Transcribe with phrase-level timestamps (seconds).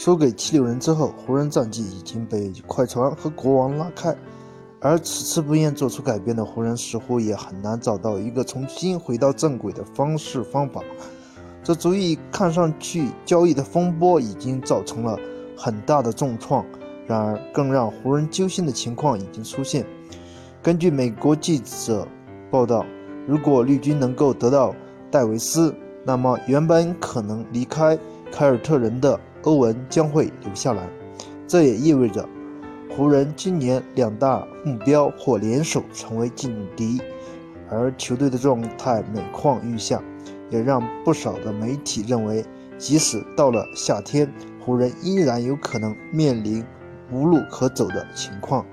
[0.00, 4.16] 输给七六人之后，湖人战绩已经被快船和国王拉开，
[4.78, 10.80] 而此次不愿做出改变的湖人似乎也很难找到一个重新回到正轨的方式方法。
[11.64, 15.18] 这足以看上去交易的风波已经造成了
[15.56, 16.64] 很大的重创。
[17.04, 19.84] 然而，更让湖人揪心的情况已经出现。
[20.62, 22.06] 根据美国记者
[22.52, 22.86] 报道，
[23.26, 24.72] 如果绿军能够得到
[25.10, 25.74] 戴维斯，
[26.04, 27.98] 那么原本可能离开
[28.30, 29.18] 凯尔特人的。
[29.42, 30.88] 欧文将会留下来，
[31.46, 32.28] 这也意味着
[32.96, 37.00] 湖人今年两大目标或联手成为劲敌，
[37.70, 40.02] 而球队的状态每况愈下，
[40.50, 42.44] 也让不少的媒体认为，
[42.76, 46.64] 即使到了夏天，湖人依然有可能面临
[47.12, 48.66] 无路可走的情况。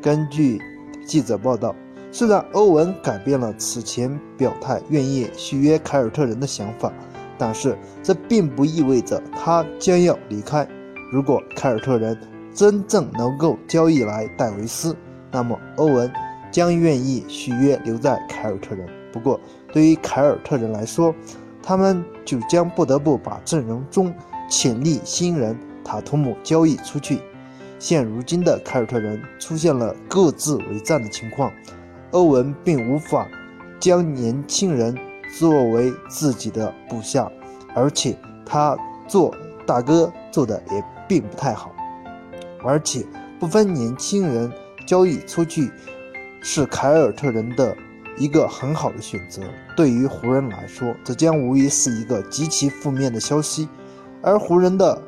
[0.00, 0.60] 根据
[1.04, 1.74] 记者报道，
[2.12, 6.92] 虽然欧文改变了此前表态愿意续约凯尔特人的想法。
[7.40, 10.68] 但是这并不意味着他将要离开。
[11.10, 12.14] 如果凯尔特人
[12.54, 14.94] 真正能够交易来戴维斯，
[15.32, 16.12] 那么欧文
[16.52, 18.86] 将愿意续约留在凯尔特人。
[19.10, 19.40] 不过，
[19.72, 21.14] 对于凯尔特人来说，
[21.62, 24.12] 他们就将不得不把阵容中
[24.50, 27.20] 潜力新人塔图姆交易出去。
[27.78, 31.50] 现如今的凯尔特人出现了各自为战的情况，
[32.10, 33.26] 欧文并无法
[33.80, 34.94] 将年轻人。
[35.38, 37.30] 作为自己的部下，
[37.74, 39.34] 而且他做
[39.66, 41.72] 大哥做的也并不太好，
[42.64, 43.04] 而且
[43.38, 44.52] 不分年轻人
[44.86, 45.70] 交易出去
[46.42, 47.76] 是凯尔特人的
[48.18, 49.42] 一个很好的选择。
[49.76, 53.68] 对于湖人来说，这将无疑是一个极其负面的消息。
[54.22, 55.00] 而湖人的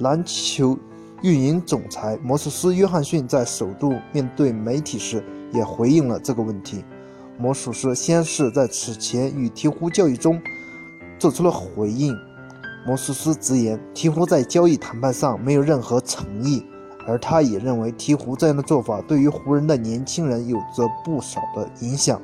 [0.00, 0.78] 篮球
[1.22, 6.84] 运营总裁魔术师约翰逊在首度面对媒体时也回应了这个问题。
[7.40, 10.38] 魔术师先是在此前与鹈鹕交易中
[11.18, 12.14] 做出了回应。
[12.86, 16.62] 魔术师直言，鹈鹕在交易谈判上没有任何诚意，
[17.06, 22.20] 而他也认为鹈鹕这样的做法对于湖人的年轻人有着不少的影响。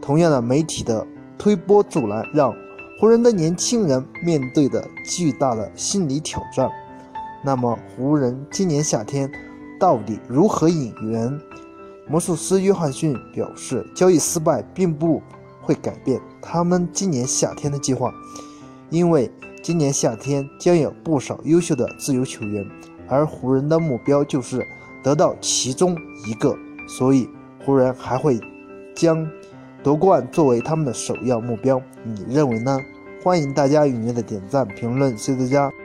[0.00, 1.04] 同样的，媒体的
[1.36, 2.54] 推波助澜让
[3.00, 6.70] 湖人的年轻人面对的巨大的心理挑战。
[7.44, 9.28] 那么，湖人今年夏天
[9.80, 11.40] 到底如何引援？
[12.08, 15.20] 魔术师约翰逊表示，交易失败并不
[15.60, 18.12] 会改变他们今年夏天的计划，
[18.90, 19.30] 因为
[19.62, 22.64] 今年夏天将有不少优秀的自由球员，
[23.08, 24.64] 而湖人的目标就是
[25.02, 26.56] 得到其中一个，
[26.86, 27.28] 所以
[27.64, 28.38] 湖人还会
[28.94, 29.28] 将
[29.82, 31.82] 夺冠作为他们的首要目标。
[32.04, 32.78] 你认为呢？
[33.24, 35.72] 欢迎大家踊跃的点赞、评论，谢谢大家。